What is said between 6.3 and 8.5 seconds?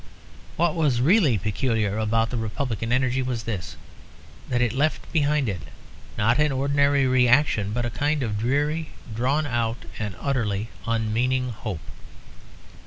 an ordinary reaction but a kind of